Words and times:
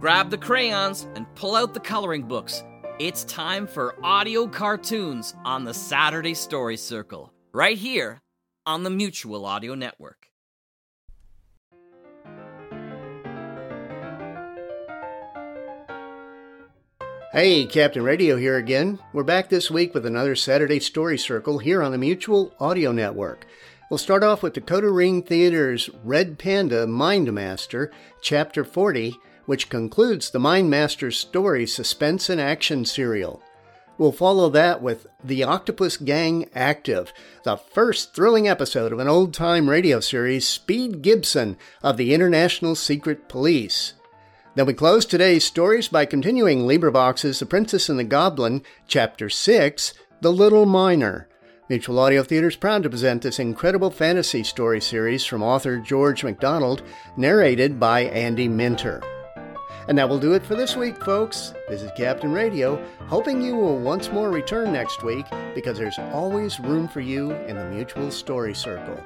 Grab 0.00 0.30
the 0.30 0.38
crayons 0.38 1.06
and 1.14 1.26
pull 1.34 1.54
out 1.54 1.74
the 1.74 1.80
coloring 1.80 2.22
books. 2.22 2.64
It's 2.98 3.22
time 3.24 3.66
for 3.66 3.94
audio 4.02 4.46
cartoons 4.46 5.34
on 5.44 5.64
the 5.64 5.74
Saturday 5.74 6.32
Story 6.32 6.78
Circle, 6.78 7.30
right 7.52 7.76
here 7.76 8.18
on 8.64 8.82
the 8.82 8.88
Mutual 8.88 9.44
Audio 9.44 9.74
Network. 9.74 10.28
Hey, 17.32 17.66
Captain 17.66 18.02
Radio 18.02 18.38
here 18.38 18.56
again. 18.56 18.98
We're 19.12 19.22
back 19.22 19.50
this 19.50 19.70
week 19.70 19.92
with 19.92 20.06
another 20.06 20.34
Saturday 20.34 20.80
Story 20.80 21.18
Circle 21.18 21.58
here 21.58 21.82
on 21.82 21.92
the 21.92 21.98
Mutual 21.98 22.54
Audio 22.58 22.90
Network. 22.90 23.46
We'll 23.90 23.98
start 23.98 24.24
off 24.24 24.42
with 24.42 24.54
Decoder 24.54 24.96
Ring 24.96 25.22
Theater's 25.22 25.90
Red 26.02 26.38
Panda 26.38 26.86
Mind 26.86 27.30
Master, 27.34 27.92
Chapter 28.22 28.64
40 28.64 29.18
which 29.50 29.68
concludes 29.68 30.30
the 30.30 30.38
Mind 30.38 30.70
Master's 30.70 31.18
story 31.18 31.66
suspense 31.66 32.30
and 32.30 32.40
action 32.40 32.84
serial. 32.84 33.42
We'll 33.98 34.12
follow 34.12 34.48
that 34.50 34.80
with 34.80 35.08
The 35.24 35.42
Octopus 35.42 35.96
Gang 35.96 36.48
Active, 36.54 37.12
the 37.42 37.56
first 37.56 38.14
thrilling 38.14 38.46
episode 38.46 38.92
of 38.92 39.00
an 39.00 39.08
old 39.08 39.34
time 39.34 39.68
radio 39.68 39.98
series, 39.98 40.46
Speed 40.46 41.02
Gibson 41.02 41.56
of 41.82 41.96
the 41.96 42.14
International 42.14 42.76
Secret 42.76 43.28
Police. 43.28 43.94
Then 44.54 44.66
we 44.66 44.72
close 44.72 45.04
today's 45.04 45.44
stories 45.46 45.88
by 45.88 46.04
continuing 46.04 46.60
LibriVox's 46.60 47.40
The 47.40 47.46
Princess 47.46 47.88
and 47.88 47.98
the 47.98 48.04
Goblin, 48.04 48.62
Chapter 48.86 49.28
6, 49.28 49.94
The 50.20 50.32
Little 50.32 50.64
Miner. 50.64 51.28
Mutual 51.68 51.98
Audio 51.98 52.22
Theater 52.22 52.46
is 52.46 52.54
proud 52.54 52.84
to 52.84 52.90
present 52.90 53.22
this 53.22 53.40
incredible 53.40 53.90
fantasy 53.90 54.44
story 54.44 54.80
series 54.80 55.24
from 55.24 55.42
author 55.42 55.78
George 55.78 56.22
MacDonald, 56.22 56.82
narrated 57.16 57.80
by 57.80 58.02
Andy 58.02 58.46
Minter. 58.46 59.02
And 59.90 59.98
that 59.98 60.08
will 60.08 60.20
do 60.20 60.34
it 60.34 60.46
for 60.46 60.54
this 60.54 60.76
week, 60.76 61.04
folks. 61.04 61.52
This 61.68 61.82
is 61.82 61.90
Captain 61.96 62.30
Radio, 62.30 62.80
hoping 63.08 63.42
you 63.42 63.56
will 63.56 63.76
once 63.76 64.08
more 64.12 64.30
return 64.30 64.72
next 64.72 65.02
week 65.02 65.26
because 65.52 65.78
there's 65.78 65.98
always 66.12 66.60
room 66.60 66.86
for 66.86 67.00
you 67.00 67.32
in 67.32 67.56
the 67.56 67.64
Mutual 67.64 68.12
Story 68.12 68.54
Circle. 68.54 69.04